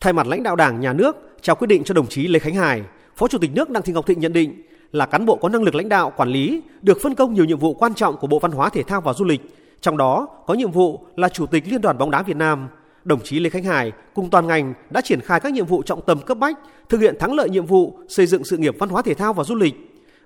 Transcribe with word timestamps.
Thay 0.00 0.12
mặt 0.12 0.26
lãnh 0.26 0.42
đạo 0.42 0.56
Đảng, 0.56 0.80
Nhà 0.80 0.92
nước, 0.92 1.16
trao 1.42 1.56
quyết 1.56 1.66
định 1.66 1.84
cho 1.84 1.94
đồng 1.94 2.06
chí 2.06 2.28
Lê 2.28 2.38
Khánh 2.38 2.54
Hải, 2.54 2.82
Phó 3.16 3.28
Chủ 3.28 3.38
tịch 3.38 3.50
nước 3.54 3.70
Đặng 3.70 3.82
Thị 3.82 3.92
Ngọc 3.92 4.06
Thịnh 4.06 4.20
nhận 4.20 4.32
định 4.32 4.62
là 4.92 5.06
cán 5.06 5.26
bộ 5.26 5.36
có 5.36 5.48
năng 5.48 5.62
lực 5.62 5.74
lãnh 5.74 5.88
đạo, 5.88 6.12
quản 6.16 6.28
lý, 6.28 6.62
được 6.82 6.98
phân 7.02 7.14
công 7.14 7.34
nhiều 7.34 7.44
nhiệm 7.44 7.58
vụ 7.58 7.74
quan 7.74 7.94
trọng 7.94 8.16
của 8.16 8.26
Bộ 8.26 8.38
Văn 8.38 8.52
hóa 8.52 8.68
Thể 8.68 8.82
thao 8.82 9.00
và 9.00 9.12
Du 9.12 9.24
lịch, 9.24 9.40
trong 9.80 9.96
đó 9.96 10.28
có 10.46 10.54
nhiệm 10.54 10.70
vụ 10.70 11.04
là 11.16 11.28
Chủ 11.28 11.46
tịch 11.46 11.64
Liên 11.68 11.80
đoàn 11.80 11.98
bóng 11.98 12.10
đá 12.10 12.22
Việt 12.22 12.36
Nam. 12.36 12.68
Đồng 13.04 13.20
chí 13.20 13.40
Lê 13.40 13.50
Khánh 13.50 13.64
Hải 13.64 13.92
cùng 14.14 14.30
toàn 14.30 14.46
ngành 14.46 14.74
đã 14.90 15.00
triển 15.00 15.20
khai 15.20 15.40
các 15.40 15.52
nhiệm 15.52 15.66
vụ 15.66 15.82
trọng 15.82 16.02
tâm 16.02 16.18
cấp 16.22 16.38
bách, 16.38 16.58
thực 16.88 17.00
hiện 17.00 17.14
thắng 17.20 17.34
lợi 17.34 17.50
nhiệm 17.50 17.66
vụ 17.66 17.98
xây 18.08 18.26
dựng 18.26 18.44
sự 18.44 18.56
nghiệp 18.56 18.74
văn 18.78 18.88
hóa 18.88 19.02
thể 19.02 19.14
thao 19.14 19.32
và 19.32 19.44
du 19.44 19.54
lịch. 19.54 19.74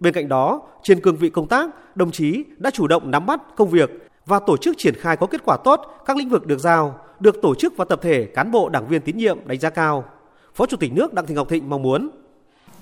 Bên 0.00 0.14
cạnh 0.14 0.28
đó, 0.28 0.62
trên 0.82 1.00
cương 1.00 1.16
vị 1.16 1.30
công 1.30 1.48
tác, 1.48 1.96
đồng 1.96 2.10
chí 2.10 2.44
đã 2.56 2.70
chủ 2.70 2.86
động 2.86 3.10
nắm 3.10 3.26
bắt 3.26 3.40
công 3.56 3.68
việc 3.68 3.90
và 4.26 4.38
tổ 4.38 4.56
chức 4.56 4.78
triển 4.78 4.94
khai 4.94 5.16
có 5.16 5.26
kết 5.26 5.40
quả 5.44 5.56
tốt 5.64 6.02
các 6.06 6.16
lĩnh 6.16 6.28
vực 6.28 6.46
được 6.46 6.58
giao, 6.58 7.00
được 7.20 7.42
tổ 7.42 7.54
chức 7.54 7.76
và 7.76 7.84
tập 7.84 8.00
thể 8.02 8.24
cán 8.34 8.50
bộ 8.50 8.68
đảng 8.68 8.88
viên 8.88 9.02
tín 9.02 9.16
nhiệm 9.16 9.38
đánh 9.46 9.60
giá 9.60 9.70
cao. 9.70 10.04
Phó 10.54 10.66
Chủ 10.66 10.76
tịch 10.76 10.92
nước 10.92 11.14
Đặng 11.14 11.26
Thị 11.26 11.34
Ngọc 11.34 11.48
Thịnh 11.48 11.70
mong 11.70 11.82
muốn 11.82 12.10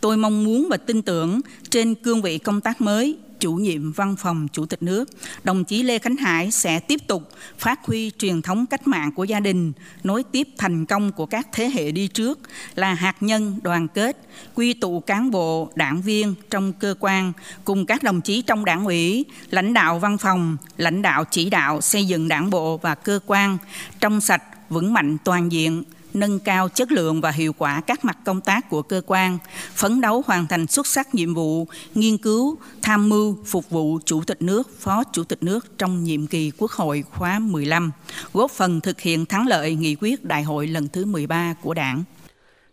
Tôi 0.00 0.16
mong 0.16 0.44
muốn 0.44 0.66
và 0.70 0.76
tin 0.76 1.02
tưởng 1.02 1.40
trên 1.70 1.94
cương 1.94 2.22
vị 2.22 2.38
công 2.38 2.60
tác 2.60 2.80
mới, 2.80 3.18
chủ 3.40 3.52
nhiệm 3.54 3.92
văn 3.92 4.16
phòng 4.16 4.48
chủ 4.52 4.66
tịch 4.66 4.82
nước, 4.82 5.10
đồng 5.44 5.64
chí 5.64 5.82
Lê 5.82 5.98
Khánh 5.98 6.16
Hải 6.16 6.50
sẽ 6.50 6.80
tiếp 6.80 7.00
tục 7.06 7.32
phát 7.58 7.86
huy 7.86 8.12
truyền 8.18 8.42
thống 8.42 8.66
cách 8.66 8.86
mạng 8.86 9.12
của 9.12 9.24
gia 9.24 9.40
đình, 9.40 9.72
nối 10.04 10.22
tiếp 10.32 10.48
thành 10.58 10.86
công 10.86 11.12
của 11.12 11.26
các 11.26 11.48
thế 11.52 11.70
hệ 11.74 11.92
đi 11.92 12.08
trước 12.08 12.38
là 12.74 12.94
hạt 12.94 13.16
nhân 13.20 13.58
đoàn 13.62 13.88
kết, 13.88 14.16
quy 14.54 14.72
tụ 14.72 15.00
cán 15.00 15.30
bộ, 15.30 15.70
đảng 15.74 16.02
viên 16.02 16.34
trong 16.50 16.72
cơ 16.72 16.94
quan 17.00 17.32
cùng 17.64 17.86
các 17.86 18.02
đồng 18.02 18.20
chí 18.20 18.42
trong 18.42 18.64
đảng 18.64 18.84
ủy, 18.84 19.24
lãnh 19.50 19.72
đạo 19.72 19.98
văn 19.98 20.18
phòng, 20.18 20.56
lãnh 20.76 21.02
đạo 21.02 21.24
chỉ 21.30 21.50
đạo 21.50 21.80
xây 21.80 22.06
dựng 22.06 22.28
đảng 22.28 22.50
bộ 22.50 22.76
và 22.76 22.94
cơ 22.94 23.20
quan 23.26 23.58
trong 24.00 24.20
sạch, 24.20 24.42
vững 24.70 24.92
mạnh 24.92 25.16
toàn 25.24 25.52
diện, 25.52 25.82
nâng 26.16 26.38
cao 26.38 26.68
chất 26.68 26.92
lượng 26.92 27.20
và 27.20 27.30
hiệu 27.30 27.52
quả 27.58 27.80
các 27.80 28.04
mặt 28.04 28.18
công 28.24 28.40
tác 28.40 28.70
của 28.70 28.82
cơ 28.82 29.02
quan, 29.06 29.38
phấn 29.74 30.00
đấu 30.00 30.22
hoàn 30.26 30.46
thành 30.46 30.66
xuất 30.66 30.86
sắc 30.86 31.14
nhiệm 31.14 31.34
vụ 31.34 31.66
nghiên 31.94 32.18
cứu, 32.18 32.58
tham 32.82 33.08
mưu, 33.08 33.36
phục 33.44 33.70
vụ 33.70 33.98
Chủ 34.04 34.22
tịch 34.26 34.42
nước, 34.42 34.70
Phó 34.80 35.04
Chủ 35.12 35.24
tịch 35.24 35.42
nước 35.42 35.78
trong 35.78 36.04
nhiệm 36.04 36.26
kỳ 36.26 36.52
Quốc 36.58 36.70
hội 36.70 37.04
khóa 37.10 37.38
15, 37.38 37.92
góp 38.32 38.50
phần 38.50 38.80
thực 38.80 39.00
hiện 39.00 39.26
thắng 39.26 39.46
lợi 39.46 39.74
nghị 39.74 39.96
quyết 40.00 40.24
đại 40.24 40.42
hội 40.42 40.66
lần 40.66 40.88
thứ 40.88 41.04
13 41.04 41.54
của 41.62 41.74
Đảng. 41.74 42.04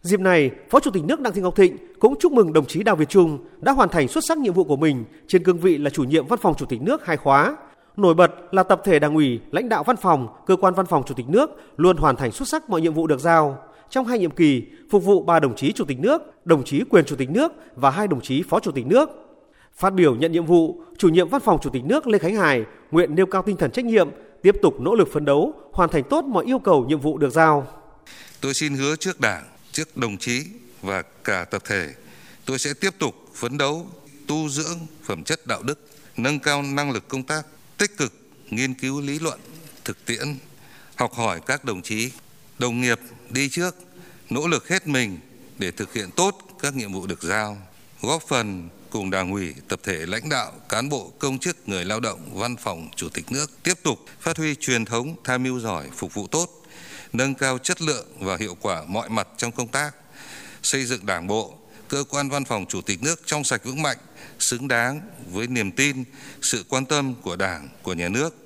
Dịp 0.02 0.20
này, 0.20 0.52
Phó 0.70 0.80
Chủ 0.80 0.92
tịch 0.92 1.04
nước 1.04 1.20
Đặng 1.20 1.34
Thị 1.34 1.42
Ngọc 1.42 1.56
Thịnh 1.56 1.78
cũng 2.00 2.16
chúc 2.20 2.32
mừng 2.32 2.54
đồng 2.54 2.66
chí 2.66 2.84
Đào 2.84 2.95
Việt 2.95 3.10
Trung 3.10 3.39
đã 3.62 3.72
hoàn 3.72 3.89
thành 3.89 4.08
xuất 4.08 4.23
sắc 4.28 4.38
nhiệm 4.38 4.54
vụ 4.54 4.64
của 4.64 4.76
mình 4.76 5.06
trên 5.28 5.44
cương 5.44 5.60
vị 5.60 5.78
là 5.78 5.89
chủ 5.89 6.04
nhiệm 6.04 6.28
văn 6.28 6.39
phòng 6.42 6.56
Chủ 6.58 6.66
tịch 6.66 6.82
nước 6.82 7.06
hai 7.06 7.17
khóa, 7.17 7.56
Nổi 7.97 8.13
bật 8.13 8.31
là 8.52 8.63
tập 8.63 8.81
thể 8.86 8.99
đảng 8.99 9.16
ủy, 9.16 9.39
lãnh 9.52 9.69
đạo 9.69 9.83
văn 9.83 9.97
phòng, 9.97 10.27
cơ 10.45 10.55
quan 10.55 10.73
văn 10.73 10.86
phòng 10.86 11.03
chủ 11.08 11.13
tịch 11.13 11.30
nước 11.30 11.49
luôn 11.77 11.97
hoàn 11.97 12.16
thành 12.16 12.31
xuất 12.31 12.47
sắc 12.47 12.69
mọi 12.69 12.81
nhiệm 12.81 12.94
vụ 12.94 13.08
được 13.08 13.19
giao. 13.19 13.58
Trong 13.89 14.05
hai 14.05 14.19
nhiệm 14.19 14.31
kỳ, 14.31 14.63
phục 14.91 15.03
vụ 15.03 15.23
ba 15.23 15.39
đồng 15.39 15.55
chí 15.55 15.72
chủ 15.72 15.86
tịch 15.86 15.99
nước, 15.99 16.21
đồng 16.45 16.64
chí 16.64 16.83
quyền 16.89 17.05
chủ 17.05 17.16
tịch 17.16 17.30
nước 17.30 17.52
và 17.75 17.89
hai 17.89 18.08
đồng 18.08 18.21
chí 18.21 18.44
phó 18.49 18.59
chủ 18.59 18.71
tịch 18.71 18.86
nước. 18.86 19.09
Phát 19.75 19.89
biểu 19.89 20.16
nhận 20.16 20.31
nhiệm 20.31 20.45
vụ, 20.45 20.81
chủ 20.97 21.09
nhiệm 21.09 21.30
văn 21.30 21.41
phòng 21.41 21.59
chủ 21.61 21.69
tịch 21.69 21.83
nước 21.86 22.08
Lê 22.08 22.17
Khánh 22.17 22.36
Hải 22.36 22.66
nguyện 22.91 23.16
nêu 23.16 23.25
cao 23.25 23.41
tinh 23.41 23.58
thần 23.58 23.71
trách 23.71 23.86
nhiệm, 23.86 24.09
tiếp 24.41 24.55
tục 24.61 24.81
nỗ 24.81 24.95
lực 24.95 25.09
phấn 25.14 25.25
đấu, 25.25 25.53
hoàn 25.71 25.89
thành 25.89 26.03
tốt 26.09 26.25
mọi 26.25 26.45
yêu 26.45 26.59
cầu 26.59 26.86
nhiệm 26.86 26.99
vụ 26.99 27.17
được 27.17 27.30
giao. 27.30 27.67
Tôi 28.41 28.53
xin 28.53 28.73
hứa 28.73 28.95
trước 28.95 29.19
Đảng, 29.19 29.44
trước 29.71 29.97
đồng 29.97 30.17
chí 30.17 30.44
và 30.81 31.02
cả 31.23 31.45
tập 31.52 31.61
thể, 31.66 31.88
tôi 32.45 32.59
sẽ 32.59 32.73
tiếp 32.81 32.89
tục 32.99 33.16
phấn 33.33 33.58
đấu, 33.58 33.86
tu 34.27 34.49
dưỡng 34.49 34.77
phẩm 35.03 35.23
chất 35.23 35.47
đạo 35.47 35.61
đức, 35.64 35.80
nâng 36.17 36.39
cao 36.39 36.61
năng 36.61 36.91
lực 36.91 37.08
công 37.08 37.23
tác, 37.23 37.45
tích 37.84 37.98
cực 37.98 38.14
nghiên 38.50 38.73
cứu 38.73 39.02
lý 39.02 39.20
luận, 39.20 39.39
thực 39.86 40.06
tiễn, 40.06 40.38
học 40.95 41.14
hỏi 41.14 41.42
các 41.45 41.66
đồng 41.66 41.81
chí, 41.81 42.12
đồng 42.59 42.81
nghiệp 42.81 43.00
đi 43.30 43.50
trước, 43.50 43.76
nỗ 44.30 44.48
lực 44.48 44.70
hết 44.70 44.88
mình 44.88 45.20
để 45.58 45.72
thực 45.72 45.94
hiện 45.94 46.09
tốt 46.16 46.38
các 46.59 46.76
nhiệm 46.76 46.94
vụ 46.94 47.08
được 47.08 47.23
giao, 47.23 47.58
góp 48.02 48.23
phần 48.28 48.70
cùng 48.89 49.09
Đảng 49.09 49.31
ủy, 49.31 49.54
tập 49.67 49.80
thể 49.84 50.06
lãnh 50.06 50.30
đạo, 50.30 50.52
cán 50.70 50.89
bộ, 50.89 51.14
công 51.20 51.39
chức, 51.39 51.70
người 51.70 51.86
lao 51.86 51.99
động, 51.99 52.30
văn 52.33 52.55
phòng 52.58 52.89
Chủ 52.95 53.10
tịch 53.10 53.32
nước 53.32 53.64
tiếp 53.64 53.80
tục 53.83 54.00
phát 54.20 54.38
huy 54.38 54.55
truyền 54.55 54.86
thống 54.86 55.15
tham 55.23 55.44
mưu 55.44 55.60
giỏi, 55.60 55.89
phục 55.95 56.14
vụ 56.14 56.27
tốt, 56.27 56.65
nâng 57.14 57.36
cao 57.36 57.58
chất 57.58 57.82
lượng 57.82 58.08
và 58.20 58.38
hiệu 58.38 58.58
quả 58.61 58.83
mọi 58.88 59.10
mặt 59.10 59.27
trong 59.38 59.52
công 59.52 59.67
tác, 59.67 59.95
xây 60.61 60.86
dựng 60.86 61.05
Đảng 61.05 61.27
bộ, 61.27 61.58
cơ 61.93 62.04
quan 62.09 62.30
văn 62.30 62.45
phòng 62.45 62.65
Chủ 62.70 62.81
tịch 62.81 63.04
nước 63.04 63.21
trong 63.26 63.43
sạch 63.43 63.61
vững 63.64 63.81
mạnh, 63.81 63.98
xứng 64.39 64.67
đáng 64.67 65.02
với 65.31 65.48
niềm 65.48 65.71
tin, 65.71 66.04
sự 66.42 66.65
quan 66.70 66.86
tâm 66.86 67.15
của 67.21 67.36
Đảng, 67.36 67.70
của 67.83 67.93
nhà 67.93 68.09
nước. 68.09 68.42